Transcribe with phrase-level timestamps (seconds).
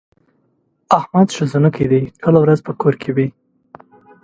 [0.99, 3.27] احمد ښځنوکی دی؛ ټوله ورځ په کور کې وي.